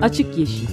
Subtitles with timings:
[0.00, 0.68] Açık Yeşil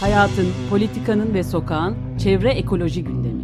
[0.00, 3.42] Hayatın, politikanın ve sokağın çevre ekoloji gündemi.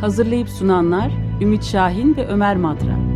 [0.00, 3.11] Hazırlayıp sunanlar Ümit Şahin ve Ömer Madra.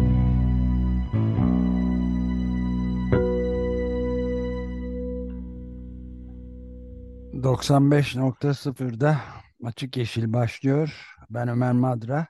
[7.66, 9.20] ...95.0'da
[9.64, 11.16] Açık Yeşil başlıyor.
[11.30, 12.26] Ben Ömer Madra.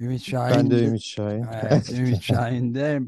[0.00, 0.56] Ümit Şahin.
[0.56, 1.46] Ben de Ümit Şahin.
[1.62, 2.98] Evet, Ümit Şahin de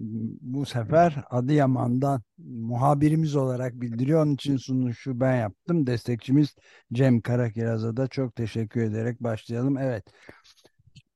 [0.41, 4.23] bu sefer Adıyaman'dan muhabirimiz olarak bildiriyor.
[4.23, 5.87] Onun için sunuşu ben yaptım.
[5.87, 6.55] Destekçimiz
[6.93, 9.79] Cem Karakiraz'a da çok teşekkür ederek başlayalım.
[9.79, 10.05] Evet.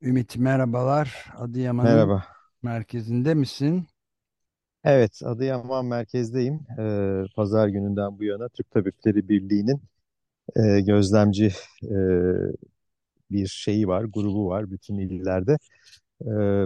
[0.03, 1.27] Ümit merhabalar.
[1.37, 2.25] Adıyaman'ın Merhaba.
[2.63, 3.87] merkezinde misin?
[4.85, 6.61] Evet, Adıyaman merkezdeyim.
[6.79, 9.83] Ee, Pazar gününden bu yana Türk Tabipleri Birliği'nin
[10.57, 11.53] e, gözlemci
[11.85, 11.97] e,
[13.31, 15.57] bir şeyi var, grubu var bütün illerde.
[16.27, 16.65] Ee,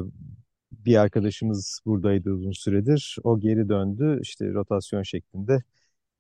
[0.73, 3.17] bir arkadaşımız buradaydı uzun süredir.
[3.25, 4.19] O geri döndü.
[4.23, 5.63] İşte rotasyon şeklinde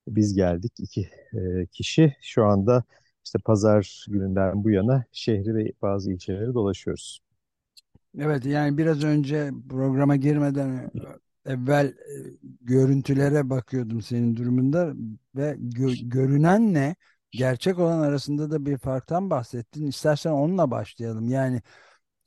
[0.09, 1.01] biz geldik iki
[1.35, 2.17] e, kişi.
[2.21, 2.85] Şu anda
[3.25, 7.21] işte pazar gününden bu yana şehri ve bazı ilçeleri dolaşıyoruz.
[8.19, 10.91] Evet yani biraz önce programa girmeden
[11.47, 11.95] evvel e,
[12.61, 14.95] görüntülere bakıyordum senin durumunda
[15.37, 16.97] ve gö- görünen ne?
[17.37, 19.87] Gerçek olan arasında da bir farktan bahsettin.
[19.87, 21.29] İstersen onunla başlayalım.
[21.29, 21.63] Yani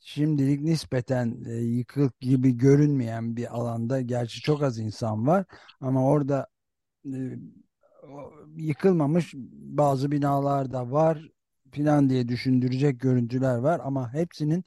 [0.00, 5.44] şimdilik nispeten e, yıkık gibi görünmeyen bir alanda gerçi çok az insan var
[5.80, 6.46] ama orada
[7.06, 7.38] e,
[8.56, 11.28] yıkılmamış bazı binalar da var
[11.72, 14.64] filan diye düşündürecek görüntüler var ama hepsinin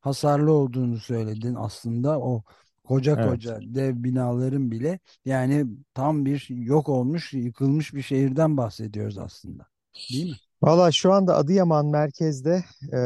[0.00, 2.42] hasarlı olduğunu söyledin aslında o
[2.84, 3.24] koca Evet.
[3.30, 9.71] koca dev binaların bile yani tam bir yok olmuş yıkılmış bir şehirden bahsediyoruz aslında
[10.10, 10.36] değil mi?
[10.62, 12.64] Valla şu anda Adıyaman merkezde
[12.94, 12.98] e,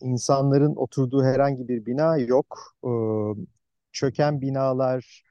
[0.00, 2.58] insanların oturduğu herhangi bir bina yok.
[2.84, 2.90] E,
[3.92, 5.22] çöken binalar,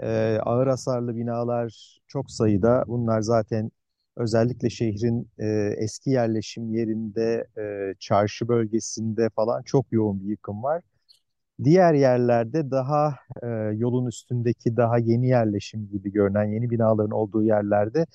[0.00, 2.84] e, ağır hasarlı binalar çok sayıda.
[2.88, 3.70] Bunlar zaten
[4.16, 10.82] özellikle şehrin e, eski yerleşim yerinde, e, çarşı bölgesinde falan çok yoğun bir yıkım var.
[11.64, 13.46] Diğer yerlerde daha e,
[13.76, 18.06] yolun üstündeki daha yeni yerleşim gibi görünen yeni binaların olduğu yerlerde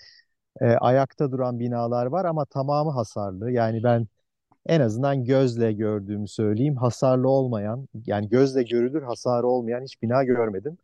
[0.61, 3.51] e, ayakta duran binalar var ama tamamı hasarlı.
[3.51, 4.07] Yani ben
[4.67, 6.77] en azından gözle gördüğümü söyleyeyim.
[6.77, 10.77] Hasarlı olmayan, yani gözle görülür hasarı olmayan hiç bina görmedim.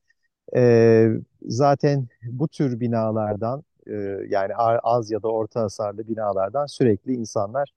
[0.55, 1.07] E,
[1.41, 3.93] zaten bu tür binalardan e,
[4.29, 7.71] yani az ya da orta hasarlı binalardan sürekli insanlar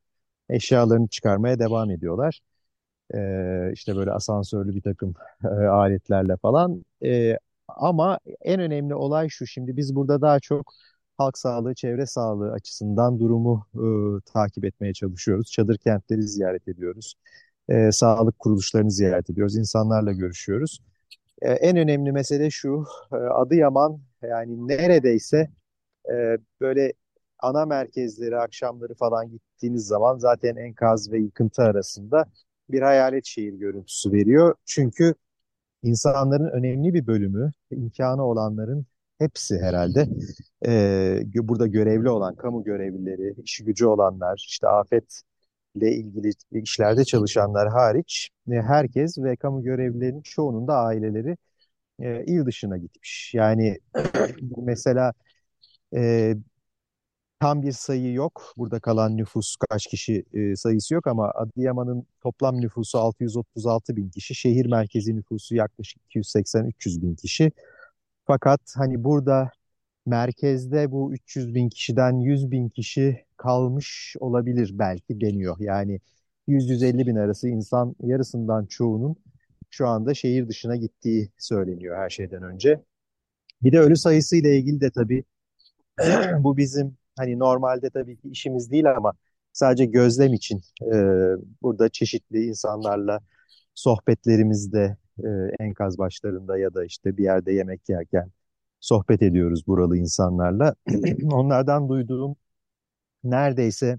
[0.50, 2.40] eşyalarını çıkarmaya devam ediyorlar.
[3.14, 5.14] E, işte böyle asansörlü bir takım
[5.44, 6.84] e, aletlerle falan.
[7.04, 7.38] E,
[7.68, 9.46] ama en önemli olay şu.
[9.46, 10.72] Şimdi biz burada daha çok
[11.18, 13.86] halk sağlığı, çevre sağlığı açısından durumu e,
[14.32, 15.50] takip etmeye çalışıyoruz.
[15.52, 17.14] Çadır kentleri ziyaret ediyoruz.
[17.68, 19.56] E, sağlık kuruluşlarını ziyaret ediyoruz.
[19.56, 20.82] insanlarla görüşüyoruz.
[21.42, 22.84] E, en önemli mesele şu.
[23.12, 25.50] e, Adıyaman yani neredeyse
[26.12, 26.92] e, böyle
[27.38, 32.26] ana merkezleri akşamları falan gittiğiniz zaman zaten enkaz ve yıkıntı arasında
[32.70, 34.54] bir hayalet şehir görüntüsü veriyor.
[34.66, 35.14] Çünkü
[35.82, 38.86] insanların önemli bir bölümü, imkanı olanların
[39.18, 40.08] hepsi herhalde
[40.66, 48.30] e, burada görevli olan kamu görevlileri, işi gücü olanlar, işte afetle ilgili işlerde çalışanlar hariç
[48.50, 51.36] e, herkes ve kamu görevlilerinin çoğunun da aileleri
[52.00, 53.34] e, il dışına gitmiş.
[53.34, 53.78] Yani
[54.58, 55.12] mesela
[55.96, 56.34] e,
[57.40, 58.52] Tam bir sayı yok.
[58.56, 64.34] Burada kalan nüfus kaç kişi e, sayısı yok ama Adıyaman'ın toplam nüfusu 636 bin kişi.
[64.34, 67.52] Şehir merkezi nüfusu yaklaşık 280-300 bin kişi.
[68.28, 69.50] Fakat hani burada
[70.06, 75.56] merkezde bu 300 bin kişiden 100 bin kişi kalmış olabilir belki deniyor.
[75.60, 76.00] Yani
[76.48, 79.16] 100-150 bin arası insan yarısından çoğunun
[79.70, 82.82] şu anda şehir dışına gittiği söyleniyor her şeyden önce.
[83.62, 85.24] Bir de ölü sayısı ile ilgili de tabii
[86.40, 89.12] bu bizim hani normalde tabii ki işimiz değil ama
[89.52, 90.96] sadece gözlem için e,
[91.62, 93.20] burada çeşitli insanlarla
[93.74, 98.30] sohbetlerimizde e, enkaz başlarında ya da işte bir yerde yemek yerken
[98.80, 100.74] sohbet ediyoruz buralı insanlarla.
[101.32, 102.36] Onlardan duyduğum
[103.24, 103.98] neredeyse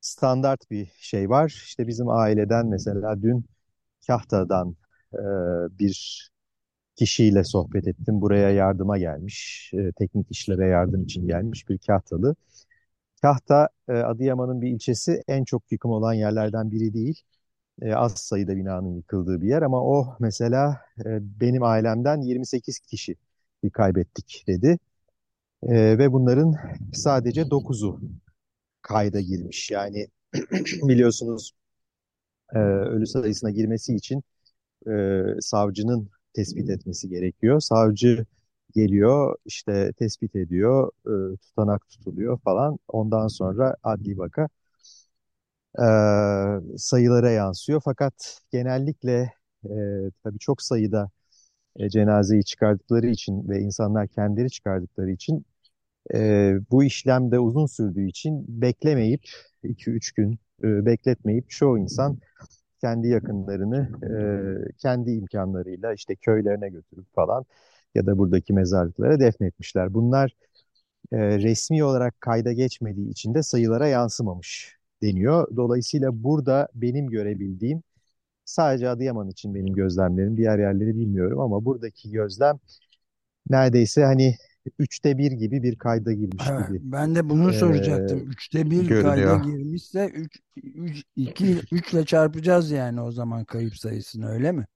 [0.00, 1.48] standart bir şey var.
[1.66, 3.46] İşte bizim aileden mesela dün
[4.06, 4.76] Kahta'dan
[5.14, 5.18] e,
[5.78, 6.28] bir
[6.96, 8.20] kişiyle sohbet ettim.
[8.20, 12.36] Buraya yardıma gelmiş, e, teknik işlere yardım için gelmiş bir Kahtalı.
[13.22, 17.22] Kahta e, Adıyaman'ın bir ilçesi en çok yıkım olan yerlerden biri değil.
[17.82, 23.16] E, az sayıda binanın yıkıldığı bir yer ama o mesela e, benim ailemden 28 kişi
[23.72, 24.78] kaybettik dedi.
[25.62, 26.56] E, ve bunların
[26.94, 28.00] sadece 9'u
[28.82, 29.70] kayda girmiş.
[29.70, 30.08] Yani
[30.82, 31.52] biliyorsunuz
[32.54, 34.22] e, ölü sayısına girmesi için
[34.88, 34.92] e,
[35.40, 37.60] savcının tespit etmesi gerekiyor.
[37.60, 38.26] Savcı
[38.76, 42.78] geliyor, işte tespit ediyor, e, tutanak tutuluyor falan.
[42.88, 44.48] Ondan sonra adli vaka
[45.78, 47.80] e, sayılara yansıyor.
[47.84, 49.32] Fakat genellikle
[49.64, 49.70] e,
[50.24, 51.10] tabii çok sayıda
[51.76, 55.46] e, cenazeyi çıkardıkları için ve insanlar kendileri çıkardıkları için
[56.14, 59.22] e, bu işlem de uzun sürdüğü için beklemeyip
[59.64, 60.32] 2-3 gün
[60.64, 62.18] e, bekletmeyip çoğu insan
[62.80, 63.90] kendi yakınlarını
[64.70, 67.44] e, kendi imkanlarıyla işte köylerine götürüp falan
[67.94, 69.94] ya da buradaki mezarlıklara defnetmişler.
[69.94, 70.36] Bunlar
[71.12, 75.56] e, resmi olarak kayda geçmediği için de sayılara yansımamış deniyor.
[75.56, 77.82] Dolayısıyla burada benim görebildiğim
[78.44, 82.58] sadece Adıyaman için benim gözlemlerim, diğer yerleri bilmiyorum ama buradaki gözlem
[83.50, 84.36] neredeyse hani
[84.78, 88.30] üçte bir gibi bir kayda girmiş Evet, gibi ben de bunu e, soracaktım.
[88.30, 89.36] Üçte bir kayda görünüyor.
[89.36, 94.66] girmişse üç, üç, iki, üçle çarpacağız yani o zaman kayıp sayısını öyle mi?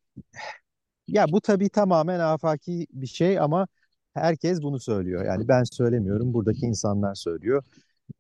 [1.09, 3.69] Ya bu tabii tamamen afaki bir şey ama
[4.15, 5.25] herkes bunu söylüyor.
[5.25, 7.63] Yani ben söylemiyorum, buradaki insanlar söylüyor.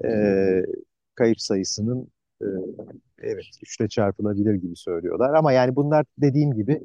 [0.04, 0.62] Ee,
[1.20, 2.08] kayıp sayısının
[2.42, 2.46] e,
[3.18, 5.34] evet üçle çarpılabilir gibi söylüyorlar.
[5.34, 6.82] Ama yani bunlar dediğim gibi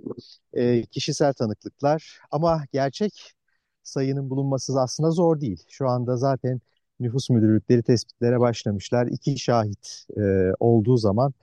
[0.53, 3.33] e, kişisel tanıklıklar ama gerçek
[3.83, 5.63] sayının bulunması aslında zor değil.
[5.69, 6.61] Şu anda zaten
[6.99, 9.07] nüfus müdürlükleri tespitlere başlamışlar.
[9.07, 11.33] İki şahit e, olduğu zaman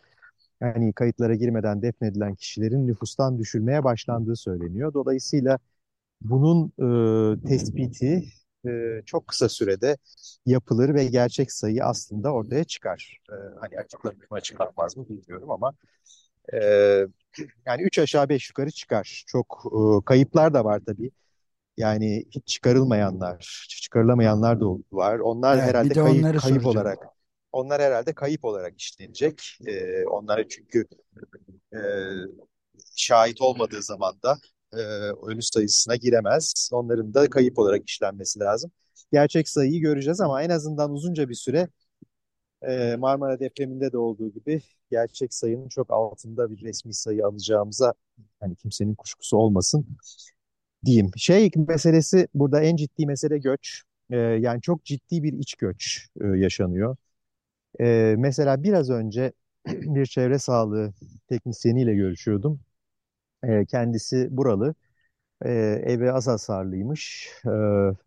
[0.61, 4.95] yani kayıtlara girmeden defnedilen kişilerin nüfustan düşülmeye başlandığı söyleniyor.
[4.95, 5.59] Dolayısıyla
[6.21, 8.25] bunun e, tespiti
[8.67, 9.97] e, çok kısa sürede
[10.47, 13.21] yapılır ve gerçek sayı aslında ortaya çıkar.
[13.31, 15.73] E, hani açıklanır mı açıklanmaz mı bilmiyorum ama
[16.55, 16.59] e,
[17.67, 19.25] yani üç aşağı beş yukarı çıkar.
[19.27, 21.11] Çok e, kayıplar da var tabii.
[21.77, 25.19] Yani hiç çıkarılmayanlar, çıkarılamayanlar da var.
[25.19, 26.87] Onlar Evet, herhalde de kayıp, kayıp soracağım.
[26.87, 26.99] olarak,
[27.53, 29.59] onlar herhalde kayıp olarak işlenecek.
[29.67, 30.87] E, onlara çünkü
[31.75, 31.79] e,
[32.97, 34.39] şahit olmadığı zaman da
[34.75, 34.77] e,
[35.27, 36.71] ölü sayısına giremez.
[36.73, 38.71] Onların da kayıp olarak işlenmesi lazım.
[39.13, 41.69] Gerçek sayıyı göreceğiz ama en azından uzunca bir süre
[42.63, 47.95] e, Marmara depreminde de olduğu gibi gerçek sayının çok altında bir resmi sayı alacağımıza
[48.41, 49.87] hani kimsenin kuşkusu olmasın
[50.85, 51.11] diyeyim.
[51.17, 53.83] Şey meselesi burada en ciddi mesele göç.
[54.11, 56.97] E, yani çok ciddi bir iç göç e, yaşanıyor.
[57.81, 59.33] E, mesela biraz önce
[59.69, 60.93] bir çevre sağlığı
[61.29, 62.61] teknisyeniyle görüşüyordum.
[63.45, 64.75] E, kendisi buralı.
[65.45, 65.51] E,
[65.87, 67.31] evi az hasarlıymış.
[67.47, 67.51] E,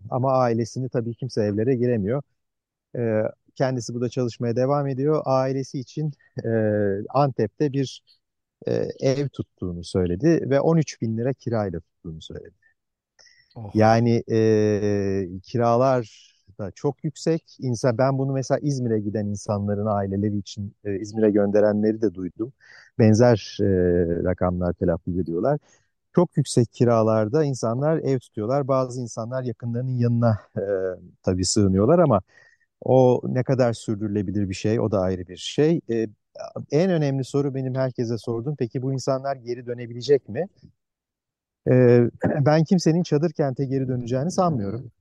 [0.10, 2.22] ama ailesini tabii kimse evlere giremiyor.
[2.98, 3.22] E,
[3.56, 5.22] kendisi burada çalışmaya devam ediyor.
[5.26, 6.14] Ailesi için
[6.46, 6.50] e,
[7.10, 8.04] Antep'te bir
[8.68, 12.56] e, ev tuttuğunu söyledi ve 13 bin lira kirayla tuttuğunu söyledi.
[13.56, 13.72] Oh.
[13.76, 17.57] Yani e, kiralar da çok yüksek.
[17.60, 22.54] İnsan, ben bunu mesela İzmir'e giden insanların aileleri için e, İzmir'e gönderenleri de duydum.
[23.00, 23.66] Benzer e,
[24.24, 25.60] rakamlar telaffuz ediyorlar.
[26.16, 28.68] Çok yüksek kiralarda insanlar ev tutuyorlar.
[28.68, 30.62] Bazı insanlar yakınlarının yanına e,
[31.24, 32.22] tabii sığınıyorlar ama
[32.81, 35.81] o ne kadar sürdürülebilir bir şey o da ayrı bir şey.
[35.92, 36.08] E,
[36.72, 40.48] en önemli soru benim herkese sorduğum peki bu insanlar geri dönebilecek mi?
[41.72, 44.92] E, ben kimsenin çadır kente geri döneceğini sanmıyorum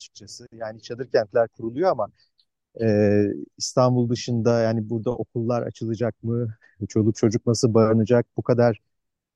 [0.00, 0.48] açıkçası.
[0.52, 2.08] Yani çadır kentler kuruluyor ama
[2.82, 3.24] e,
[3.58, 6.48] İstanbul dışında yani burada okullar açılacak mı?
[6.88, 8.26] Çoluk çocuk nasıl barınacak?
[8.38, 8.80] Bu kadar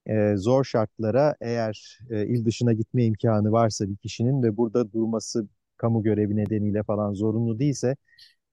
[0.06, 5.48] e, zor şartlara eğer e, il dışına gitme imkanı varsa bir kişinin ve burada durması
[5.76, 7.96] kamu görevi nedeniyle falan zorunlu değilse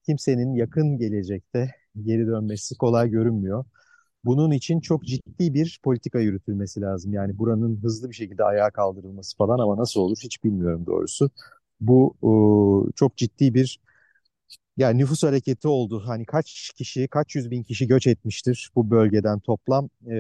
[0.06, 3.66] kimsenin yakın gelecekte geri dönmesi kolay görünmüyor.
[4.26, 7.14] Bunun için çok ciddi bir politika yürütülmesi lazım.
[7.14, 11.32] Yani buranın hızlı bir şekilde ayağa kaldırılması falan ama nasıl olur hiç bilmiyorum doğrusu.
[11.82, 12.16] Bu
[12.92, 13.80] e, çok ciddi bir
[14.78, 16.04] yani nüfus hareketi oldu.
[16.08, 19.90] Hani kaç kişi, kaç yüz bin kişi göç etmiştir bu bölgeden toplam.
[20.12, 20.16] E,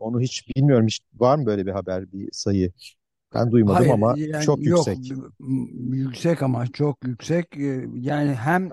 [0.00, 0.86] onu hiç bilmiyorum.
[0.86, 2.72] Hiç var mı böyle bir haber, bir sayı?
[3.34, 5.14] Ben duymadım Hayır ama yani çok yok yüksek.
[5.90, 8.70] yüksek ama çok yüksek Ee, yani hem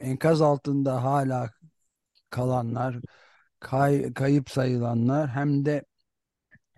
[0.00, 1.50] enkaz altında hala
[2.30, 2.96] kalanlar
[3.60, 5.84] kay- kayıp sayılanlar hem de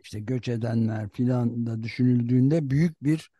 [0.04, 3.30] işte göç edenler filan da düşünüldüğünde büyük bir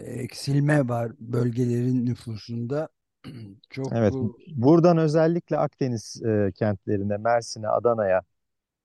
[0.00, 2.88] eksilme var bölgelerin nüfusunda
[3.70, 4.14] çok Evet,
[4.56, 8.22] buradan özellikle Akdeniz e, kentlerine, Mersin'e, Adana'ya,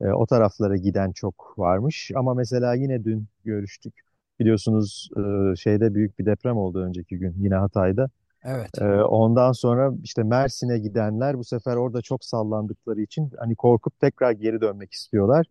[0.01, 2.11] e, o taraflara giden çok varmış.
[2.15, 3.95] Ama mesela yine dün görüştük.
[4.39, 8.09] Biliyorsunuz e, şeyde büyük bir deprem oldu önceki gün yine Hatay'da.
[8.43, 13.99] evet E, ondan sonra işte Mersin'e gidenler bu sefer orada çok sallandıkları için hani korkup
[13.99, 15.45] tekrar geri dönmek istiyorlar.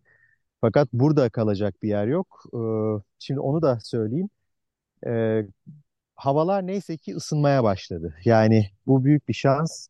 [0.61, 2.43] Fakat burada kalacak bir yer yok.
[2.53, 2.59] E,
[3.19, 4.29] şimdi onu da söyleyeyim.
[5.07, 5.43] E,
[6.15, 8.15] havalar neyse ki ısınmaya başladı.
[8.25, 9.87] Yani bu büyük bir şans.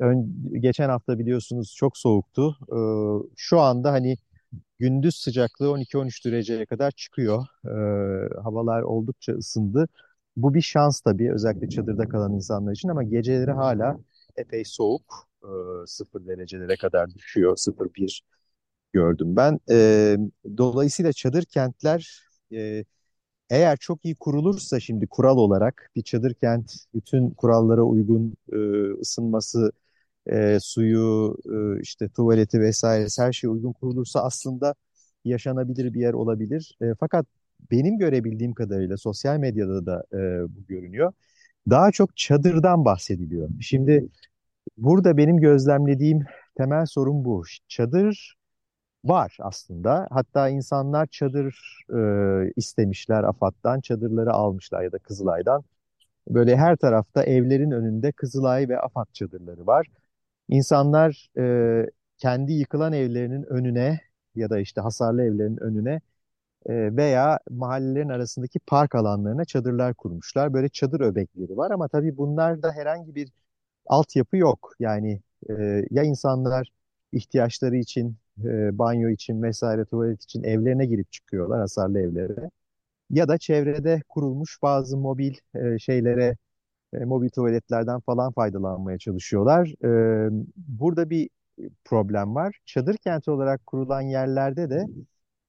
[0.00, 2.56] ön, geçen hafta biliyorsunuz çok soğuktu.
[2.72, 2.78] E,
[3.36, 4.16] şu anda hani
[4.78, 7.46] gündüz sıcaklığı 12-13 dereceye kadar çıkıyor.
[7.64, 9.88] E, havalar oldukça ısındı.
[10.36, 13.98] Bu bir şans tabii özellikle çadırda kalan insanlar için ama geceleri hala
[14.36, 15.28] epey soğuk.
[15.44, 15.48] E,
[15.86, 17.56] 0 derecelere kadar düşüyor.
[17.56, 18.22] 0-1
[18.92, 19.60] gördüm ben.
[19.70, 20.16] E,
[20.58, 22.84] dolayısıyla çadır kentler e,
[23.50, 28.56] eğer çok iyi kurulursa şimdi kural olarak bir çadır kent bütün kurallara uygun e,
[29.00, 29.72] ısınması,
[30.26, 34.74] e, suyu, e, işte tuvaleti vesaire her şey uygun kurulursa aslında
[35.24, 36.76] yaşanabilir bir yer olabilir.
[36.82, 37.26] E, fakat
[37.70, 40.18] benim görebildiğim kadarıyla sosyal medyada da e,
[40.56, 41.12] bu görünüyor.
[41.70, 43.48] Daha çok çadırdan bahsediliyor.
[43.60, 44.08] Şimdi
[44.78, 46.24] burada benim gözlemlediğim
[46.56, 47.44] temel sorun bu.
[47.68, 48.36] Çadır
[49.04, 50.06] var aslında.
[50.10, 55.64] Hatta insanlar çadır e, istemişler AFAD'dan, çadırları almışlar ya da Kızılay'dan.
[56.28, 59.86] Böyle her tarafta evlerin önünde Kızılay ve AFAD çadırları var.
[60.48, 61.86] İnsanlar e,
[62.18, 64.00] kendi yıkılan evlerinin önüne
[64.34, 66.00] ya da işte hasarlı evlerin önüne
[66.66, 70.54] e, veya mahallelerin arasındaki park alanlarına çadırlar kurmuşlar.
[70.54, 73.32] Böyle çadır öbekleri var ama tabii bunlarda herhangi bir
[73.86, 74.72] altyapı yok.
[74.80, 75.54] Yani e,
[75.90, 76.72] ya insanlar
[77.12, 82.50] ihtiyaçları için, e, banyo için vesaire tuvalet için evlerine girip çıkıyorlar hasarlı evlere.
[83.10, 86.36] Ya da çevrede kurulmuş bazı mobil e, şeylere,
[86.94, 89.74] e, mobil tuvaletlerden falan faydalanmaya çalışıyorlar.
[90.56, 91.30] Burada bir
[91.84, 92.58] problem var.
[92.66, 94.86] Çadır kenti olarak kurulan yerlerde de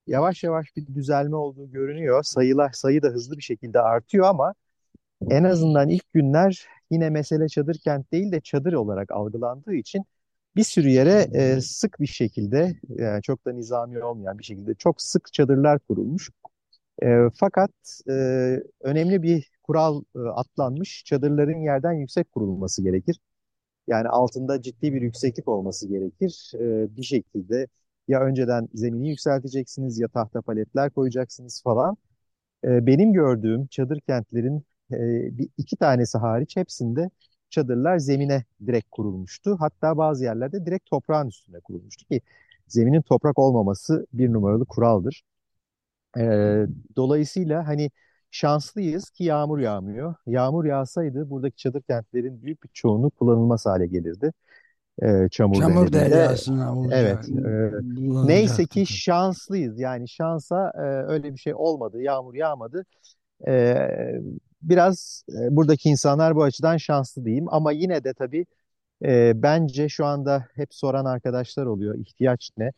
[0.08, 2.24] yavaş yavaş bir düzelme olduğu görünüyor.
[2.24, 4.54] Sayılar, sayı da hızlı bir şekilde artıyor ama
[5.30, 10.06] en azından ilk günler yine mesele çadır kent değil de çadır olarak algılandığı için
[10.56, 15.02] bir sürü yere e, sık bir şekilde yani çok da nizami olmayan bir şekilde çok
[15.02, 16.30] sık çadırlar kurulmuş.
[17.04, 17.72] E, fakat
[18.10, 18.14] e,
[18.82, 21.04] önemli bir kural e, atlanmış.
[21.06, 23.20] Çadırların yerden yüksek kurulması gerekir.
[23.88, 26.52] Yani altında ciddi bir yükseklik olması gerekir.
[26.60, 27.68] E, bir şekilde
[28.08, 31.98] ya önceden zemini yükselteceksiniz ya tahta paletler koyacaksınız falan.
[32.66, 34.98] E, benim gördüğüm çadır kentlerin e,
[35.38, 37.10] bir iki tanesi hariç hepsinde
[37.52, 39.58] çadırlar zemine direkt kurulmuştu.
[39.60, 42.22] Hatta bazı yerlerde direkt toprağın üstüne kurulmuştu ki
[42.68, 45.24] zeminin toprak olmaması bir numaralı kuraldır.
[46.18, 46.22] E,
[46.96, 47.92] dolayısıyla hani
[48.32, 50.16] şanslıyız ki yağmur yağmıyor.
[50.28, 54.34] Yağmur yağsaydı buradaki çadır kentlerin büyük bir çoğunluğu kullanılmaz hale gelirdi.
[55.02, 56.76] E, çamur, Çamur deryasına.
[56.92, 57.30] Evet.
[57.30, 57.72] e,
[58.28, 59.80] neyse ki şanslıyız.
[59.80, 62.02] Yani şansa e, öyle bir şey olmadı.
[62.02, 62.86] Yağmur yağmadı.
[63.48, 63.76] E,
[64.64, 67.46] biraz e, buradaki insanlar bu açıdan şanslı diyeyim.
[67.50, 68.46] Ama yine de tabii
[69.06, 71.96] e, bence şu anda hep soran arkadaşlar oluyor.
[72.00, 72.72] İhtiyaç ne?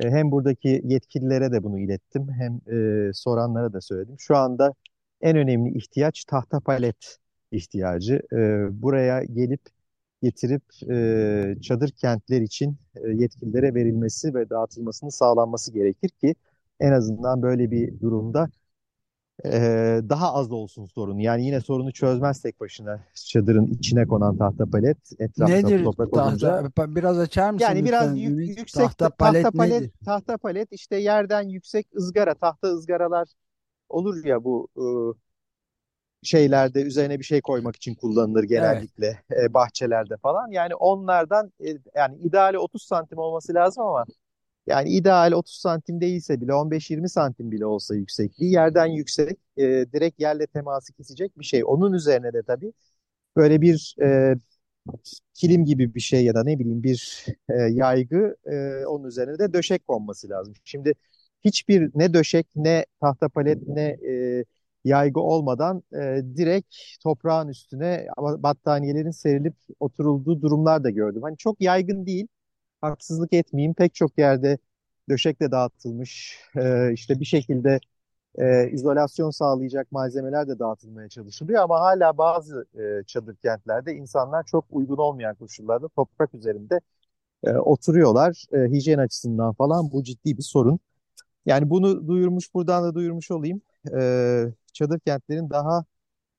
[0.00, 2.28] E, hem buradaki yetkililere de bunu ilettim.
[2.32, 2.60] Hem
[3.08, 4.16] e, soranlara da söyledim.
[4.18, 4.74] Şu anda
[5.20, 7.18] en önemli ihtiyaç tahta palet
[7.52, 8.22] ihtiyacı.
[8.32, 8.38] E,
[8.82, 9.60] buraya gelip
[10.22, 16.34] getirip e, çadır kentler için e, yetkililere verilmesi ve dağıtılmasını sağlanması gerekir ki
[16.80, 18.48] en azından böyle bir durumda
[19.44, 19.50] e,
[20.08, 21.18] daha az olsun sorun.
[21.18, 26.12] Yani yine sorunu çözmez tek başına çadırın içine konan tahta palet etrafta Nedir toprak tahta?
[26.14, 26.70] olunca.
[26.78, 29.90] Biraz açar mısın Yani biraz yük- yüksek Tahta tahta palet palet nedir?
[30.04, 33.28] tahta palet işte yerden yüksek ızgara tahta ızgaralar
[33.90, 34.82] olur ya bu e,
[36.22, 38.84] şeylerde üzerine bir şey koymak için kullanılır Evet.
[38.84, 40.50] genellikle e, bahçelerde falan.
[40.50, 44.06] Yani onlardan e, yani ideali 30 santim olması lazım ama
[44.66, 50.20] yani ideal 30 santim değilse bile 15-20 santim bile olsa yüksekliği yerden yüksek e, direkt
[50.20, 51.62] yerle teması kesecek bir şey.
[51.66, 52.72] Onun üzerine de tabii
[53.36, 54.36] böyle bir e,
[55.34, 59.52] kilim gibi bir şey ya da ne bileyim bir e, yaygı e, onun üzerine de
[59.52, 60.54] döşek konması lazım.
[60.64, 60.92] Şimdi
[61.44, 64.44] hiçbir ne döşek ne tahta palet ne e,
[64.84, 71.22] yaygı olmadan e, direkt toprağın üstüne battaniyelerin serilip oturulduğu durumlar da gördüm.
[71.22, 72.28] Hani çok yaygın değil,
[72.82, 73.74] haksızlık etmeyeyim.
[73.74, 74.58] Pek çok yerde
[75.10, 77.80] döşekle dağıtılmış, e, işte bir şekilde
[78.38, 84.64] e, izolasyon sağlayacak malzemeler de dağıtılmaya çalışılıyor ama hala bazı e, çadır kentlerde insanlar çok
[84.70, 86.80] uygun olmayan koşullarda toprak üzerinde
[87.44, 88.44] e, oturuyorlar.
[88.52, 90.80] E, hijyen açısından falan bu ciddi bir sorun.
[91.46, 93.62] Yani bunu duyurmuş, buradan da duyurmuş olayım.
[93.98, 94.00] E,
[94.72, 95.84] çadır kentlerin daha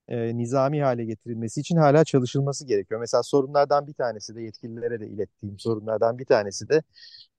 [0.07, 2.99] e, nizami hale getirilmesi için hala çalışılması gerekiyor.
[2.99, 6.83] Mesela sorunlardan bir tanesi de yetkililere de ilettiğim sorunlardan bir tanesi de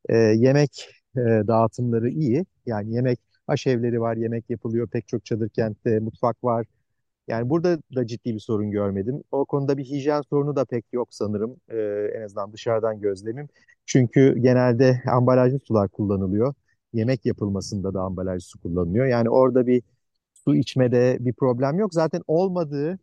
[0.08, 2.46] e, yemek e, dağıtımları iyi.
[2.66, 4.88] Yani yemek aşevleri var, yemek yapılıyor.
[4.88, 6.66] Pek çok çadır kentte mutfak var.
[7.28, 9.22] Yani burada da ciddi bir sorun görmedim.
[9.32, 11.56] O konuda bir hijyen sorunu da pek yok sanırım.
[11.68, 11.76] E,
[12.18, 13.48] en azından dışarıdan gözlemim.
[13.86, 16.54] Çünkü genelde ambalajlı sular kullanılıyor.
[16.92, 19.06] Yemek yapılmasında da ambalajlı su kullanılıyor.
[19.06, 19.82] Yani orada bir
[20.44, 21.94] su içmede bir problem yok.
[21.94, 22.98] Zaten olmadığı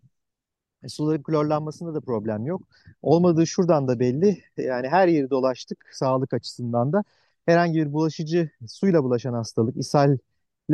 [0.83, 2.61] E, suların klorlanmasında da problem yok.
[3.01, 4.43] Olmadığı şuradan da belli.
[4.57, 7.03] Yani her yeri dolaştık sağlık açısından da.
[7.45, 10.19] Herhangi bir bulaşıcı suyla bulaşan hastalık, ishalli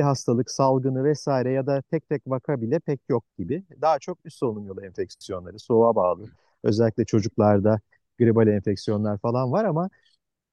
[0.01, 3.63] hastalık, salgını vesaire ya da tek tek vaka bile pek yok gibi.
[3.81, 6.25] Daha çok üst solunum yolu enfeksiyonları, soğuğa bağlı.
[6.63, 7.79] Özellikle çocuklarda
[8.19, 9.89] gribal enfeksiyonlar falan var ama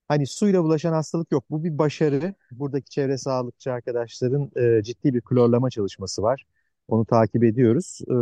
[0.08, 1.44] hani suyla bulaşan hastalık yok.
[1.50, 2.34] Bu bir başarı.
[2.52, 6.44] Buradaki çevre sağlıkçı arkadaşların e, ciddi bir klorlama çalışması var.
[6.88, 8.00] Onu takip ediyoruz.
[8.08, 8.14] E,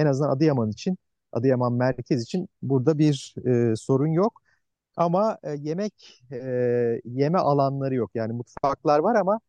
[0.00, 0.98] en azından Adıyaman için,
[1.32, 4.42] Adıyaman merkez için burada bir e, sorun yok.
[4.96, 6.36] Ama e, yemek e,
[7.04, 8.10] yeme alanları yok.
[8.14, 9.40] Yani mutfaklar var ama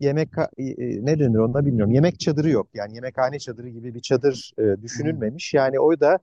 [0.00, 0.28] yemek
[0.58, 1.92] e, e, ne denir onda bilmiyorum.
[1.94, 2.68] Yemek çadırı yok.
[2.74, 5.54] Yani yemekhane çadırı gibi bir çadır e, düşünülmemiş.
[5.54, 6.18] Yani o da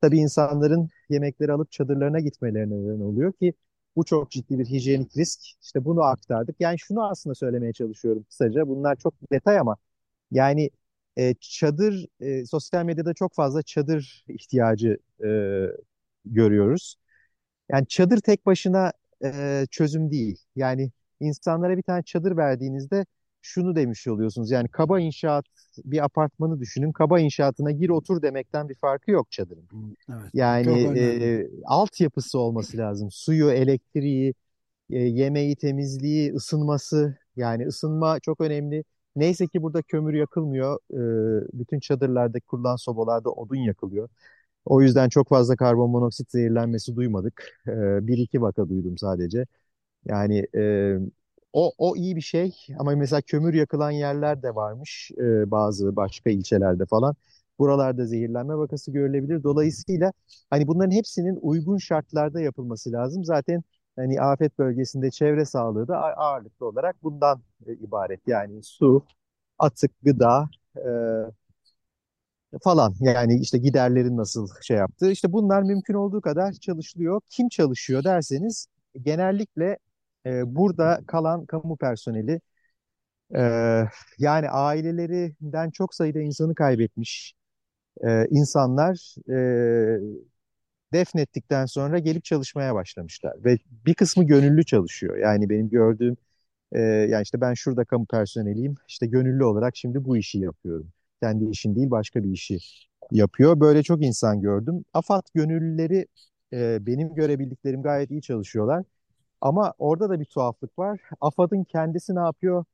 [0.00, 3.54] tabii insanların yemekleri alıp çadırlarına gitmelerine neden oluyor ki
[3.96, 5.40] bu çok ciddi bir hijyenik risk.
[5.62, 6.56] İşte bunu aktardık.
[6.60, 8.68] Yani şunu aslında söylemeye çalışıyorum kısaca.
[8.68, 9.76] Bunlar çok detay ama
[10.32, 10.70] yani
[11.18, 15.28] e, çadır, e, sosyal medyada çok fazla çadır ihtiyacı e,
[16.24, 16.96] görüyoruz.
[17.72, 18.92] Yani çadır tek başına
[19.24, 20.38] e, çözüm değil.
[20.56, 23.06] Yani insanlara bir tane çadır verdiğinizde
[23.46, 24.50] şunu demiş oluyorsunuz.
[24.50, 25.44] Yani kaba inşaat
[25.84, 26.92] bir apartmanı düşünün.
[26.92, 29.64] Kaba inşaatına gir otur demekten bir farkı yok çadırın.
[30.10, 33.08] Evet, yani e, altyapısı olması lazım.
[33.10, 34.34] Suyu, elektriği,
[34.90, 37.16] e, yemeği, temizliği, ısınması.
[37.36, 38.84] Yani ısınma çok önemli.
[39.16, 40.78] Neyse ki burada kömür yakılmıyor.
[40.90, 41.00] E,
[41.52, 44.08] bütün çadırlarda kurulan sobalarda odun yakılıyor.
[44.64, 47.60] O yüzden çok fazla karbon monoksit zehirlenmesi duymadık.
[47.68, 49.46] E, bir iki vaka duydum sadece.
[50.06, 50.94] Yani e,
[51.56, 56.30] o, o iyi bir şey ama mesela kömür yakılan yerler de varmış e, bazı başka
[56.30, 57.16] ilçelerde falan.
[57.58, 59.42] Buralarda zehirlenme vakası görülebilir.
[59.42, 60.12] Dolayısıyla
[60.50, 63.24] hani bunların hepsinin uygun şartlarda yapılması lazım.
[63.24, 63.62] Zaten
[63.96, 68.20] hani afet bölgesinde çevre sağlığı da ağırlıklı olarak bundan e, ibaret.
[68.28, 69.04] Yani su,
[69.58, 70.80] atık, gıda e,
[72.62, 75.10] falan yani işte giderlerin nasıl şey yaptığı.
[75.10, 77.20] İşte bunlar mümkün olduğu kadar çalışılıyor.
[77.30, 78.66] Kim çalışıyor derseniz
[79.02, 79.78] genellikle
[80.26, 82.40] e, burada kalan kamu personeli
[83.36, 83.40] e,
[84.18, 87.34] yani ailelerinden çok sayıda insanı kaybetmiş
[88.04, 90.00] e, insanlar e,
[90.92, 95.16] defnettikten sonra gelip çalışmaya başlamışlar ve bir kısmı gönüllü çalışıyor.
[95.16, 96.16] Yani benim gördüğüm
[96.72, 100.88] e, yani işte ben şurada kamu personeliyim işte gönüllü olarak şimdi bu işi yapıyorum.
[101.22, 102.58] Kendi işin değil başka bir işi
[103.12, 103.60] yapıyor.
[103.60, 104.84] Böyle çok insan gördüm.
[104.94, 106.06] AFAD gönüllüleri
[106.52, 108.84] e, benim görebildiklerim gayet iyi çalışıyorlar.
[109.40, 111.00] Ama orada da bir tuhaflık var.
[111.20, 112.64] AFAD'ın kendisi ne yapıyor?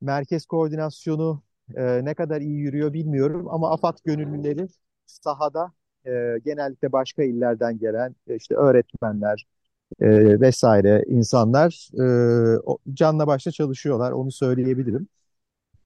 [0.00, 1.42] Merkez koordinasyonu
[1.76, 4.68] e, ne kadar iyi yürüyor bilmiyorum ama AFAD gönüllüleri
[5.06, 5.72] sahada
[6.06, 6.10] e,
[6.44, 9.46] genellikle başka illerden gelen e, işte öğretmenler
[10.00, 15.08] e, vesaire insanlar e, canla başla çalışıyorlar onu söyleyebilirim.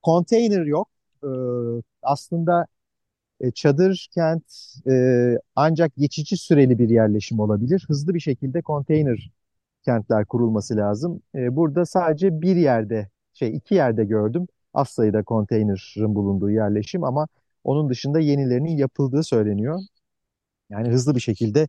[0.02, 0.88] Konteyner yok.
[1.24, 1.28] E,
[2.02, 2.66] aslında
[3.40, 4.44] e, çadır kent
[4.90, 7.84] e, ancak geçici süreli bir yerleşim olabilir.
[7.88, 9.30] Hızlı bir şekilde konteyner
[9.84, 11.22] kentler kurulması lazım.
[11.34, 17.28] E, burada sadece bir yerde, şey iki yerde gördüm az sayıda konteynerin bulunduğu yerleşim ama
[17.64, 19.80] onun dışında yenilerinin yapıldığı söyleniyor.
[20.70, 21.68] Yani hızlı bir şekilde.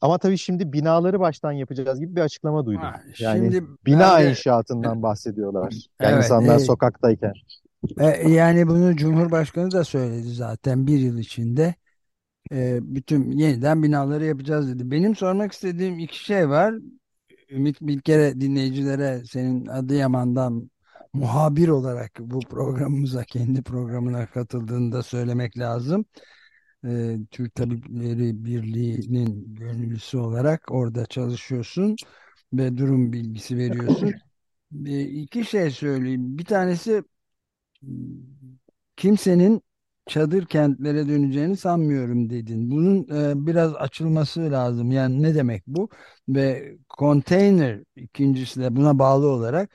[0.00, 2.82] Ama tabii şimdi binaları baştan yapacağız gibi bir açıklama duydum.
[2.82, 5.72] Ha, yani şimdi bina de, inşaatından bahsediyorlar.
[6.00, 7.32] Yani evet, insanlar e, sokaktayken.
[7.98, 11.74] E, yani bunu Cumhurbaşkanı da söyledi zaten bir yıl içinde
[12.52, 14.90] e, bütün yeniden binaları yapacağız dedi.
[14.90, 16.74] Benim sormak istediğim iki şey var.
[17.50, 20.70] Ümit bir kere dinleyicilere senin Adıyaman'dan
[21.12, 26.04] muhabir olarak bu programımıza kendi programına katıldığını da söylemek lazım.
[26.84, 31.96] Ee, Türk Tabipleri Birliği'nin gönüllüsü olarak orada çalışıyorsun
[32.52, 34.12] ve durum bilgisi veriyorsun.
[34.86, 36.38] Ee, iki şey söyleyeyim.
[36.38, 37.02] Bir tanesi
[38.96, 39.62] kimsenin
[40.10, 42.70] çadır kentlere döneceğini sanmıyorum dedin.
[42.70, 44.92] Bunun e, biraz açılması lazım.
[44.92, 45.88] Yani ne demek bu?
[46.28, 49.70] Ve konteyner ikincisi de buna bağlı olarak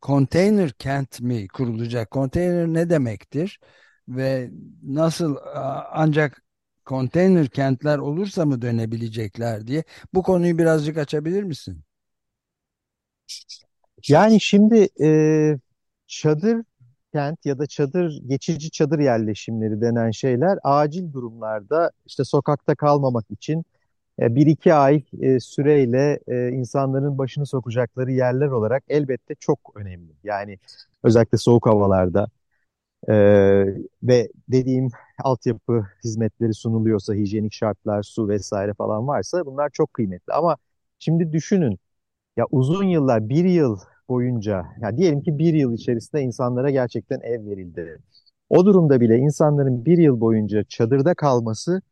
[0.00, 2.10] konteyner kent mi kurulacak?
[2.10, 3.60] Konteyner ne demektir?
[4.08, 4.50] Ve
[4.82, 5.36] nasıl
[5.92, 6.42] ancak
[6.84, 11.84] konteyner kentler olursa mı dönebilecekler diye bu konuyu birazcık açabilir misin?
[14.08, 15.08] Yani şimdi e,
[16.06, 16.64] çadır
[17.16, 23.64] kent ya da çadır geçici çadır yerleşimleri denen şeyler acil durumlarda işte sokakta kalmamak için
[24.20, 30.12] e, bir iki ay e, süreyle e, insanların başını sokacakları yerler olarak elbette çok önemli.
[30.24, 30.58] Yani
[31.02, 32.28] özellikle soğuk havalarda
[34.02, 34.88] ve dediğim
[35.24, 40.32] altyapı hizmetleri sunuluyorsa, hijyenik şartlar, su vesaire falan varsa bunlar çok kıymetli.
[40.32, 40.56] Ama
[40.98, 41.78] şimdi düşünün
[42.36, 47.46] ya uzun yıllar, bir yıl boyunca, ya diyelim ki bir yıl içerisinde insanlara gerçekten ev
[47.46, 47.98] verildi.
[48.50, 51.82] O durumda bile insanların bir yıl boyunca çadırda kalması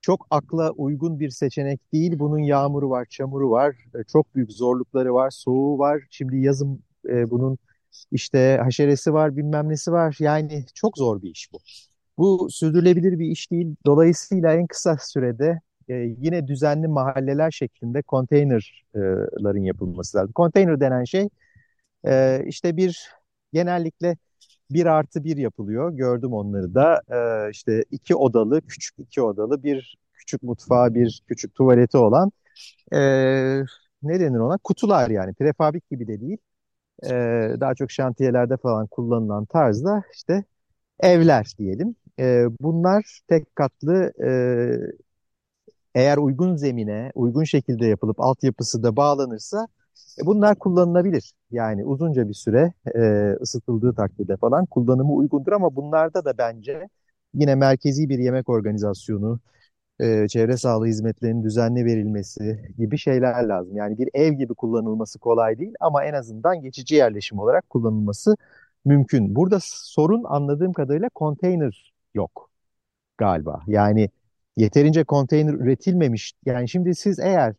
[0.00, 2.18] çok akla uygun bir seçenek değil.
[2.18, 6.02] Bunun yağmuru var, çamuru var, e, çok büyük zorlukları var, soğuğu var.
[6.10, 7.58] Şimdi yazın e, bunun
[8.12, 10.16] işte haşeresi var, bilmem nesi var.
[10.20, 11.58] Yani çok zor bir iş bu.
[12.18, 13.76] Bu sürdürülebilir bir iş değil.
[13.86, 20.32] Dolayısıyla en kısa sürede e, yine düzenli mahalleler şeklinde konteynerların yapılması lazım.
[20.32, 21.28] Konteyner denen şey
[22.06, 23.08] e, işte bir
[23.52, 24.16] genellikle
[24.70, 25.92] bir artı bir yapılıyor.
[25.92, 27.02] Gördüm onları da.
[27.48, 32.32] E, işte iki odalı, küçük iki odalı bir küçük mutfağı, bir küçük tuvaleti olan
[32.92, 32.98] e,
[34.02, 34.58] ne denir ona?
[34.58, 35.34] Kutular yani.
[35.34, 36.38] Prefabrik gibi de değil.
[37.04, 37.10] E,
[37.60, 40.44] daha çok şantiyelerde falan kullanılan tarzda işte
[41.00, 41.96] evler diyelim.
[42.20, 44.30] E, bunlar tek katlı e,
[45.94, 49.68] eğer uygun zemine, uygun şekilde yapılıp altyapısı da bağlanırsa
[50.26, 51.32] bunlar kullanılabilir.
[51.50, 56.88] Yani uzunca bir süre e, ısıtıldığı takdirde falan kullanımı uygundur ama bunlarda da bence
[57.34, 59.40] yine merkezi bir yemek organizasyonu,
[60.00, 63.76] e, çevre sağlığı hizmetlerinin düzenli verilmesi gibi şeyler lazım.
[63.76, 68.36] Yani bir ev gibi kullanılması kolay değil ama en azından geçici yerleşim olarak kullanılması
[68.84, 69.34] mümkün.
[69.34, 72.50] Burada sorun anladığım kadarıyla konteyner yok
[73.18, 73.62] galiba.
[73.66, 74.10] Yani
[74.56, 76.32] yeterince konteyner üretilmemiş.
[76.46, 77.54] Yani şimdi siz eğer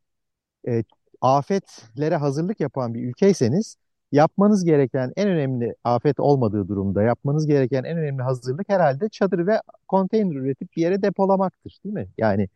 [0.67, 0.83] e,
[1.21, 3.75] afetlere hazırlık yapan bir ülkeyseniz
[4.11, 9.61] yapmanız gereken en önemli afet olmadığı durumda yapmanız gereken en önemli hazırlık herhalde çadır ve
[9.87, 12.07] konteyner üretip bir yere depolamaktır, değil mi?
[12.17, 12.47] Yani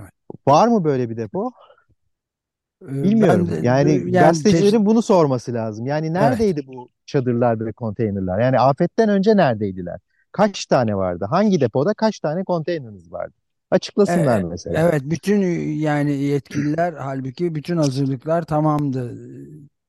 [0.00, 0.10] evet.
[0.48, 1.50] var mı böyle bir depo?
[2.82, 3.50] Ee, Bilmiyorum.
[3.50, 5.86] De, yani, yani gazetecilerin bunu sorması lazım.
[5.86, 6.76] Yani neredeydi evet.
[6.76, 8.38] bu çadırlar ve konteynerler?
[8.38, 10.00] Yani afetten önce neredeydiler?
[10.32, 11.26] Kaç tane vardı?
[11.30, 13.34] Hangi depoda kaç tane konteyneriniz vardı?
[13.70, 14.88] Açıklasınlar evet, mesela.
[14.88, 15.42] Evet, bütün
[15.74, 19.18] yani yetkililer halbuki bütün hazırlıklar tamamdı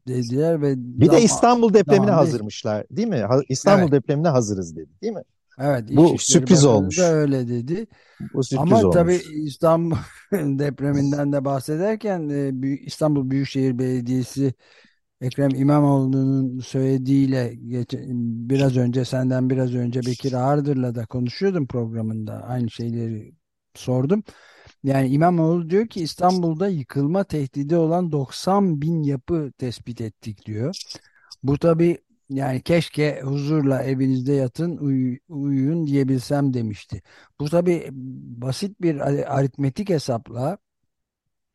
[0.08, 3.24] dediler ve bir de İstanbul depremine hazırmışlar, değil mi?
[3.50, 3.92] İstanbul evet.
[3.92, 5.24] depremine hazırız dedi, değil mi?
[5.60, 7.00] Evet, bu sürpriz olmuş.
[7.00, 7.88] Da öyle dedi.
[8.34, 8.94] Bu sürpriz Ama olmuş.
[8.94, 9.96] tabii İstanbul
[10.34, 14.54] depreminden de bahsederken e, İstanbul Büyükşehir Belediyesi
[15.22, 17.54] Ekrem İmamoğlu'nun söylediğiyle
[18.50, 23.32] biraz önce senden biraz önce Bekir Ağırdır'la da konuşuyordum programında aynı şeyleri
[23.80, 24.24] sordum.
[24.84, 30.76] Yani İmamoğlu diyor ki İstanbul'da yıkılma tehdidi olan 90 bin yapı tespit ettik diyor.
[31.44, 31.98] Bu tabi
[32.30, 37.02] yani keşke huzurla evinizde yatın uy uyuyun diyebilsem demişti.
[37.40, 37.90] Bu tabi
[38.42, 39.00] basit bir
[39.38, 40.58] aritmetik hesapla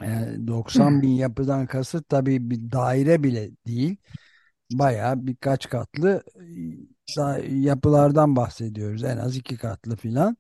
[0.03, 3.97] yani 90 bin yapıdan kasıt tabi bir daire bile değil.
[4.73, 6.23] Baya birkaç katlı
[7.49, 9.05] yapılardan bahsediyoruz.
[9.05, 10.37] En az iki katlı filan.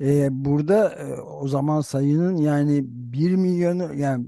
[0.00, 4.26] Ee, burada e, o zaman sayının yani 1 milyonu yani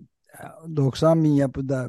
[0.77, 1.89] 90 bin yapıda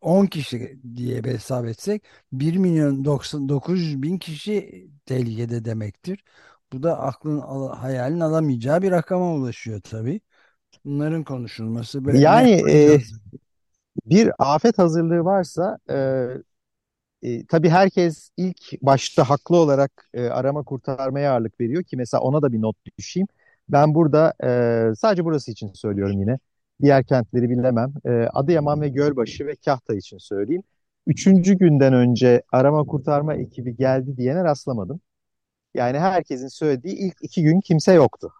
[0.00, 6.24] 10 kişi diye hesap etsek 1 milyon 90, 900 bin kişi tehlikede demektir.
[6.72, 10.20] Bu da aklın hayalin alamayacağı bir rakama ulaşıyor tabii.
[10.84, 12.04] Bunların konuşulması.
[12.04, 13.00] Böyle yani e,
[14.06, 16.26] bir afet hazırlığı varsa e,
[17.26, 22.42] e, tabii herkes ilk başta haklı olarak e, arama kurtarmaya ağırlık veriyor ki mesela ona
[22.42, 23.28] da bir not düşeyim.
[23.68, 26.38] Ben burada e, sadece burası için söylüyorum yine.
[26.82, 27.94] Diğer kentleri bilemem.
[28.06, 30.62] E, Adıyaman ve Gölbaşı ve Kahta için söyleyeyim.
[31.06, 35.00] Üçüncü günden önce arama kurtarma ekibi geldi diyene rastlamadım.
[35.74, 38.32] Yani herkesin söylediği ilk iki gün kimse yoktu.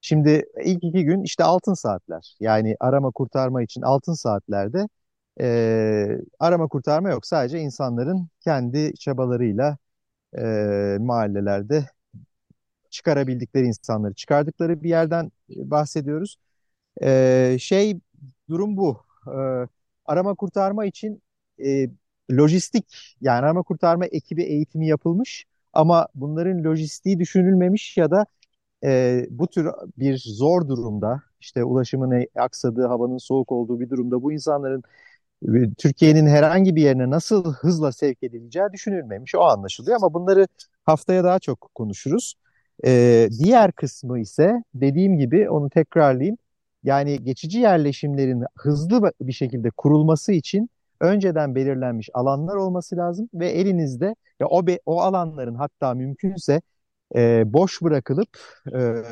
[0.00, 2.36] Şimdi ilk iki gün işte altın saatler.
[2.40, 4.88] Yani arama kurtarma için altın saatlerde
[5.40, 7.26] e, arama kurtarma yok.
[7.26, 9.76] Sadece insanların kendi çabalarıyla
[10.38, 10.42] e,
[11.00, 11.86] mahallelerde
[12.90, 16.36] çıkarabildikleri insanları çıkardıkları bir yerden bahsediyoruz.
[17.02, 18.00] E, şey
[18.48, 19.02] durum bu.
[19.26, 19.68] E,
[20.06, 21.22] arama kurtarma için
[21.64, 21.90] e,
[22.32, 28.26] lojistik yani arama kurtarma ekibi eğitimi yapılmış ama bunların lojistiği düşünülmemiş ya da
[28.84, 29.68] e, bu tür
[29.98, 34.82] bir zor durumda işte ulaşımın aksadığı, havanın soğuk olduğu bir durumda bu insanların
[35.78, 39.34] Türkiye'nin herhangi bir yerine nasıl hızla sevk edileceği düşünülmemiş.
[39.34, 40.48] O anlaşılıyor ama bunları
[40.84, 42.34] haftaya daha çok konuşuruz.
[42.84, 46.36] Ee, diğer kısmı ise dediğim gibi onu tekrarlayayım.
[46.84, 54.14] Yani geçici yerleşimlerin hızlı bir şekilde kurulması için önceden belirlenmiş alanlar olması lazım ve elinizde
[54.40, 56.60] ya o be, o alanların hatta mümkünse
[57.16, 58.28] e, boş bırakılıp
[58.74, 59.02] e,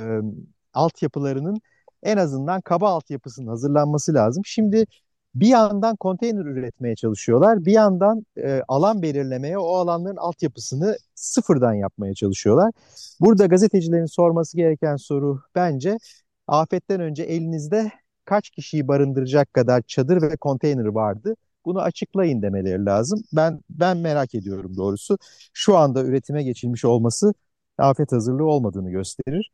[0.75, 1.61] altyapılarının
[2.03, 4.43] en azından kaba altyapısının hazırlanması lazım.
[4.47, 4.87] Şimdi
[5.35, 12.15] bir yandan konteyner üretmeye çalışıyorlar, bir yandan e, alan belirlemeye, o alanların altyapısını sıfırdan yapmaya
[12.15, 12.73] çalışıyorlar.
[13.21, 15.99] Burada gazetecilerin sorması gereken soru bence
[16.47, 17.93] afetten önce elinizde
[18.25, 21.35] kaç kişiyi barındıracak kadar çadır ve konteyner vardı?
[21.65, 23.23] Bunu açıklayın demeleri lazım.
[23.33, 25.19] Ben ben merak ediyorum doğrusu.
[25.53, 27.35] Şu anda üretime geçilmiş olması
[27.79, 29.53] afet hazırlığı olmadığını gösterir.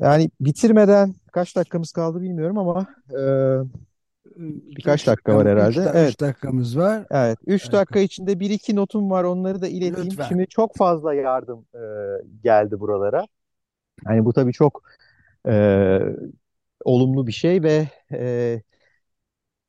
[0.00, 3.20] Yani bitirmeden kaç dakikamız kaldı bilmiyorum ama e,
[4.76, 5.84] birkaç Üç dakika var üç herhalde.
[5.84, 6.14] da- Evet.
[6.14, 7.06] üç dakikamız var.
[7.10, 7.72] Evet, 3 Evet.
[7.72, 10.16] dakika içinde bir iki notum var onları da ileteyim.
[10.16, 10.20] Lütfen.
[10.20, 11.78] Şimdi çok fazla yardım e,
[12.44, 13.26] geldi buralara.
[14.06, 14.82] Yani bu tabii çok
[15.48, 15.98] e,
[16.84, 18.62] olumlu bir şey ve e,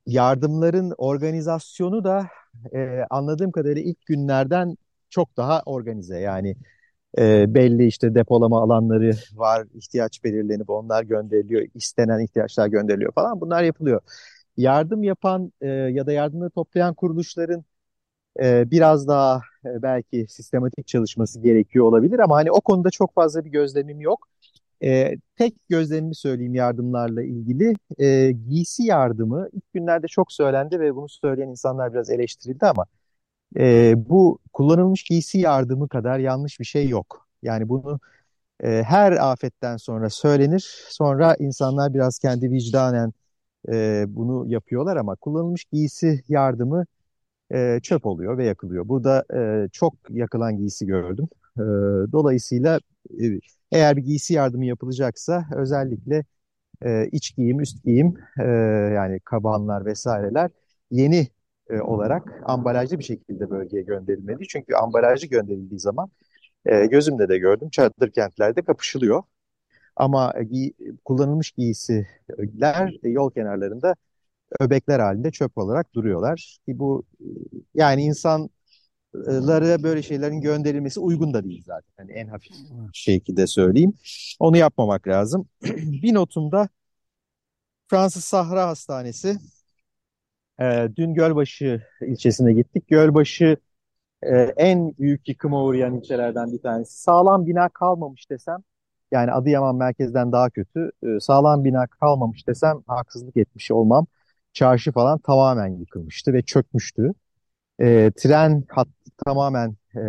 [0.06, 2.28] yardımların organizasyonu da
[2.74, 4.78] e, anladığım kadarıyla ilk günlerden
[5.10, 6.20] çok daha organize.
[6.20, 6.56] Yani
[7.20, 13.64] e, belli işte depolama alanları var, ihtiyaç belirlenip onlar gönderiliyor, istenen ihtiyaçlar gönderiliyor falan bunlar
[13.64, 14.02] yapılıyor.
[14.62, 17.66] Yardım yapan e, ya da yardımları toplayan kuruluşların
[18.42, 23.46] e, biraz daha e, belki sistematik çalışması gerekiyor olabilir ama hani o konuda çok fazla
[23.46, 24.28] bir gözlemim yok.
[24.84, 27.74] E, tek gözlemimi söyleyeyim yardımlarla ilgili.
[28.00, 32.86] E, giysi yardımı ilk günlerde çok söylendi ve bunu söyleyen insanlar biraz eleştirildi ama
[33.60, 37.28] e, bu kullanılmış giysi yardımı kadar yanlış bir şey yok.
[37.44, 38.00] Yani bunu
[38.64, 40.86] e, her afetten sonra söylenir.
[40.90, 43.14] Sonra insanlar biraz kendi vicdanen
[43.70, 46.86] e, bunu yapıyorlar ama kullanılmış giysi yardımı
[47.54, 48.88] e, çöp oluyor ve yakılıyor.
[48.88, 51.30] Burada e, çok yakılan giysi gördüm.
[51.58, 51.62] E,
[52.12, 52.80] dolayısıyla
[53.22, 53.26] e,
[53.72, 56.26] eğer bir giysi yardımı yapılacaksa özellikle
[56.86, 58.44] e, iç giyim, üst giyim e,
[58.96, 60.52] yani kabanlar vesaireler
[60.92, 61.28] yeni
[61.70, 64.48] e, olarak ambalajlı bir şekilde bölgeye gönderilmeli.
[64.48, 66.12] Çünkü ambalajlı gönderildiği zaman
[66.66, 69.24] e, gözümle de gördüm çadır kentlerde kapışılıyor.
[70.02, 70.72] Ama giy
[71.06, 73.96] kullanılmış giysiler e, yol kenarlarında
[74.60, 76.58] öbekler halinde çöp olarak duruyorlar.
[76.66, 77.26] Ki bu e,
[77.76, 81.94] yani insanlara böyle şeylerin gönderilmesi uygun da değil zaten.
[81.98, 82.52] Hani en hafif
[82.94, 83.94] şekilde söyleyeyim.
[84.40, 85.48] Onu yapmamak lazım.
[85.78, 86.70] Bir notumda
[87.88, 89.38] Fransız Sahra Hastanesi.
[90.62, 92.88] E, dün Gölbaşı ilçesine gittik.
[92.88, 93.58] Gölbaşı
[94.24, 97.02] e, en büyük yıkıma uğrayan ilçelerden bir tanesi.
[97.02, 98.64] Sağlam bina kalmamış desem,
[99.12, 100.92] yani Adıyaman merkezden daha kötü.
[101.04, 104.08] E, sağlam bina kalmamış desem haksızlık etmiş olmam.
[104.54, 107.14] Çarşı falan tamamen yıkılmıştı ve çökmüştü.
[107.80, 110.02] E, tren hattı tamamen e,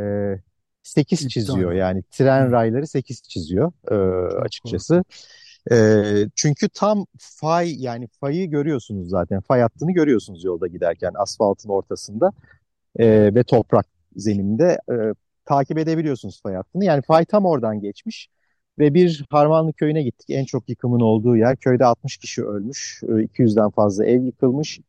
[0.83, 1.29] 8 İptal.
[1.29, 1.73] çiziyor.
[1.73, 3.95] Yani tren rayları 8 çiziyor e,
[4.37, 5.05] açıkçası.
[5.73, 5.77] E,
[6.35, 9.41] çünkü tam fay yani fayı görüyorsunuz zaten.
[9.41, 12.33] Fay hattını görüyorsunuz yolda giderken asfaltın ortasında
[12.99, 13.87] e, ve toprak
[14.17, 14.95] zemininde e,
[15.45, 16.85] takip edebiliyorsunuz fay hattını.
[16.85, 18.29] Yani fay tam oradan geçmiş
[18.79, 20.31] ve bir Harmanlı köyüne gittik.
[20.31, 21.57] En çok yıkımın olduğu yer.
[21.57, 24.81] Köyde 60 kişi ölmüş, e, 200'den fazla ev yıkılmış.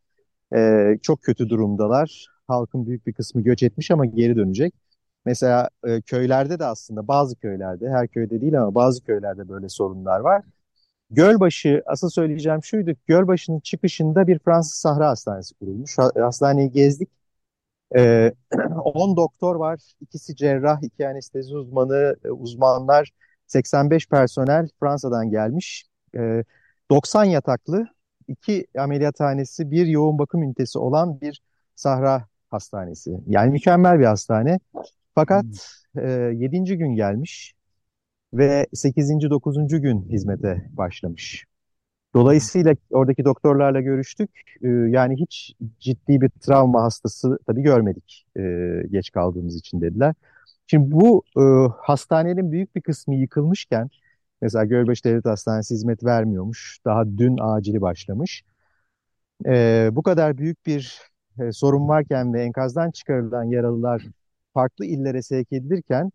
[0.56, 2.28] E, çok kötü durumdalar.
[2.48, 4.74] Halkın büyük bir kısmı göç etmiş ama geri dönecek.
[5.26, 10.20] Mesela e, köylerde de aslında bazı köylerde, her köyde değil ama bazı köylerde böyle sorunlar
[10.20, 10.44] var.
[11.12, 12.92] Gölbaşı, asıl söyleyeceğim şuydu.
[13.08, 15.98] Gölbaşı'nın çıkışında bir Fransız Sahra Hastanesi kurulmuş.
[15.98, 17.10] Ha- Hastaneyi gezdik.
[17.96, 18.34] Ee,
[18.84, 19.80] 10 doktor var.
[20.02, 23.12] ikisi cerrah, iki anestezi uzmanı, e, uzmanlar,
[23.54, 25.86] 85 personel Fransa'dan gelmiş.
[26.16, 26.44] Ee,
[26.92, 27.88] 90 yataklı,
[28.28, 31.42] iki ameliyathanesi, bir yoğun bakım ünitesi olan bir
[31.76, 33.12] Sahra Hastanesi.
[33.28, 34.60] Yani mükemmel bir hastane.
[35.16, 35.46] Fakat
[35.98, 36.78] e, 7.
[36.78, 37.54] gün gelmiş
[38.34, 39.10] ve 8.
[39.30, 39.82] 9.
[39.82, 41.46] gün hizmete başlamış.
[42.16, 44.30] Dolayısıyla oradaki doktorlarla görüştük.
[44.64, 48.42] Ee, yani hiç ciddi bir travma hastası tabii görmedik e,
[48.92, 50.16] geç kaldığımız için dediler.
[50.68, 51.42] Şimdi bu e,
[51.82, 53.90] hastanenin büyük bir kısmı yıkılmışken
[54.42, 56.80] mesela Gölbaşı Devlet Hastanesi hizmet vermiyormuş.
[56.86, 58.44] Daha dün acili başlamış.
[59.46, 61.00] E, bu kadar büyük bir
[61.40, 64.04] e, sorun varken ve enkazdan çıkarılan yaralılar
[64.54, 66.12] farklı illere sevk edilirken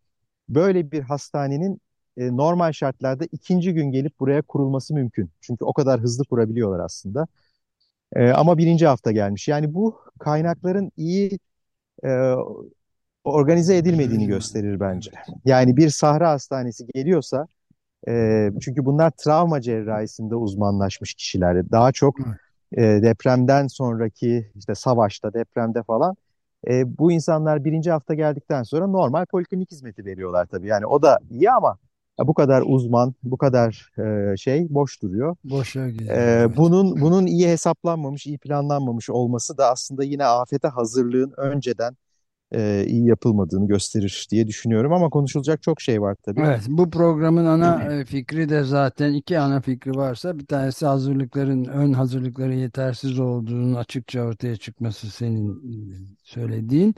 [0.48, 1.80] böyle bir hastanenin
[2.16, 5.30] e, normal şartlarda ikinci gün gelip buraya kurulması mümkün.
[5.40, 7.26] Çünkü o kadar hızlı kurabiliyorlar aslında.
[8.16, 9.48] E, ama birinci hafta gelmiş.
[9.48, 11.38] Yani bu kaynakların iyi
[12.04, 12.08] e,
[13.32, 15.10] organize edilmediğini gösterir bence.
[15.44, 17.46] Yani bir Sahra Hastanesi geliyorsa,
[18.08, 21.70] e, çünkü bunlar travma cerrahisinde uzmanlaşmış kişiler.
[21.70, 22.14] Daha çok
[22.72, 26.16] e, depremden sonraki işte savaşta, depremde falan
[26.68, 30.66] e, bu insanlar birinci hafta geldikten sonra normal poliklinik hizmeti veriyorlar tabii.
[30.66, 31.78] Yani o da iyi ama
[32.26, 35.36] bu kadar uzman, bu kadar e, şey boş duruyor.
[35.44, 36.16] Boşa gidiyor.
[36.16, 36.56] E, evet.
[36.56, 41.96] bunun bunun iyi hesaplanmamış, iyi planlanmamış olması da aslında yine afete hazırlığın önceden
[42.52, 44.92] e, iyi yapılmadığını gösterir diye düşünüyorum.
[44.92, 46.40] Ama konuşulacak çok şey var tabii.
[46.40, 51.64] Evet, bu programın ana e, fikri de zaten iki ana fikri varsa bir tanesi hazırlıkların,
[51.64, 56.94] ön hazırlıkların yetersiz olduğunu açıkça ortaya çıkması senin e, söylediğin.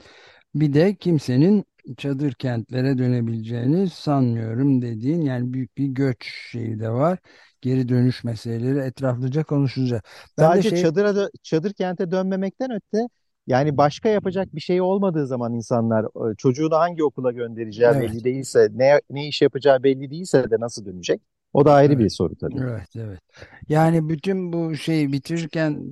[0.55, 1.65] Bir de kimsenin
[1.97, 7.19] çadır kentlere dönebileceğini sanmıyorum dediğin yani büyük bir göç şeyi de var.
[7.61, 10.05] Geri dönüş meseleleri etraflıca konuşulacak.
[10.37, 13.07] Ben de Sadece şey çadıra çadır kente dönmemekten öte
[13.47, 18.11] yani başka yapacak bir şey olmadığı zaman insanlar e, çocuğunu hangi okula göndereceği Evet.
[18.11, 21.21] belli değilse ne ne iş yapacağı belli değilse de nasıl dönecek?
[21.53, 22.03] O da ayrı Evet.
[22.05, 22.59] bir soru tabii.
[22.59, 23.19] Evet, evet.
[23.69, 25.83] Yani bütün bu şeyi bitirirken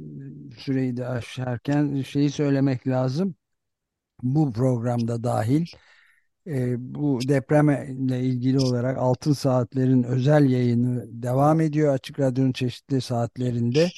[0.58, 3.36] süreyi de aşarken şeyi söylemek lazım.
[4.24, 5.66] Bu programda dahil
[6.48, 13.90] e, bu depremle ilgili olarak Altın Saatler'in özel yayını devam ediyor Açık Radyo'nun çeşitli saatlerinde.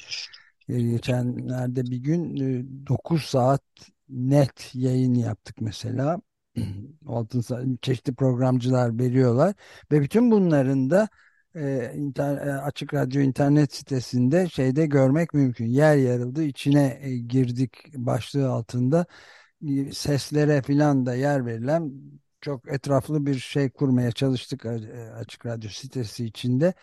[0.72, 3.62] E, geçenlerde bir gün e, 9 saat
[4.08, 6.20] net yayın yaptık mesela.
[7.06, 9.54] Altın çeşitli programcılar veriyorlar
[9.92, 11.08] ve bütün bunların da
[11.54, 11.60] e,
[11.96, 15.66] inter- e, Açık Radyo internet sitesinde şeyde görmek mümkün.
[15.66, 19.06] Yer yarıldı, içine e, girdik başlığı altında
[19.68, 21.92] e, seslere filan da yer verilen
[22.40, 24.70] çok etraflı bir şey kurmaya çalıştık e,
[25.16, 26.74] Açık Radyo sitesi içinde.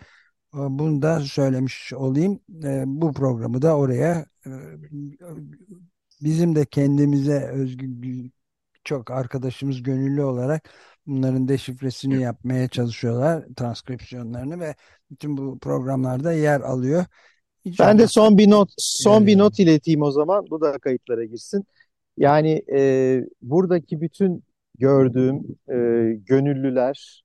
[0.56, 2.40] E, Bunu da söylemiş olayım.
[2.64, 4.50] E, Bu programı da oraya e,
[6.22, 7.88] bizim de kendimize özgü
[8.84, 10.70] çok arkadaşımız gönüllü olarak
[11.08, 14.76] bunların deşifresini yapmaya çalışıyorlar, transkripsiyonlarını ve
[15.12, 17.06] bütün bu programlarda yer alıyor.
[17.66, 20.46] Ben İnşallah de son bir not son bir not ileteyim o zaman.
[20.50, 21.66] Bu da kayıtlara girsin.
[22.18, 24.44] Yani e, buradaki bütün
[24.80, 25.36] gördüğüm
[25.70, 25.76] e,
[26.16, 27.24] gönüllüler,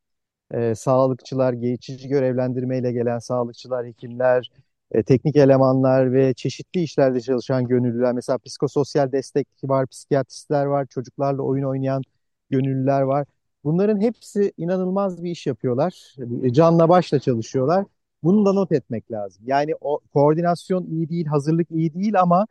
[0.50, 4.50] e, sağlıkçılar, geçici görevlendirmeyle gelen sağlıkçılar, hekimler,
[4.92, 8.12] e, teknik elemanlar ve çeşitli işlerde çalışan gönüllüler.
[8.12, 12.02] Mesela psikososyal destek var, psikiyatristler var, çocuklarla oyun oynayan
[12.50, 13.26] gönüllüler var.
[13.64, 16.14] Bunların hepsi inanılmaz bir iş yapıyorlar.
[16.42, 17.87] E, Canla başla çalışıyorlar.
[18.22, 19.42] Bunu da not etmek lazım.
[19.46, 22.46] Yani o koordinasyon iyi değil, hazırlık iyi değil ama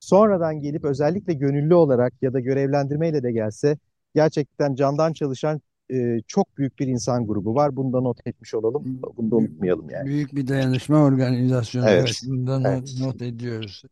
[0.00, 3.78] sonradan gelip özellikle gönüllü olarak ya da görevlendirmeyle de gelse
[4.14, 7.76] gerçekten candan çalışan e, çok büyük bir insan grubu var.
[7.76, 9.02] Bunu da not etmiş olalım.
[9.16, 10.06] Bunu da unutmayalım yani.
[10.06, 11.88] Büyük bir dayanışma organizasyonu.
[11.88, 12.94] Evet, Evet, bunu da not, evet.
[13.00, 13.82] not ediyoruz.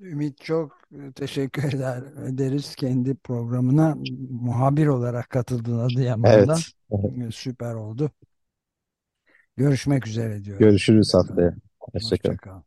[0.00, 0.72] Ümit çok
[1.14, 3.96] teşekkür eder, ederiz kendi programına
[4.30, 6.58] muhabir olarak katıldın Adıyaman'dan.
[6.90, 7.34] Evet.
[7.34, 8.10] Süper oldu.
[9.56, 10.66] Görüşmek üzere diyorum.
[10.66, 11.54] Görüşürüz haftaya.
[11.80, 12.62] Hoşça Hoşça.